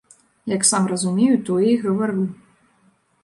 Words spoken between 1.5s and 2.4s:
і гавару.